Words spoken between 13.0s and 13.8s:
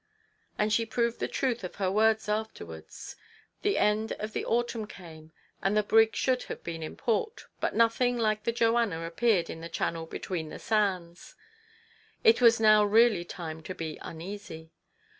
time to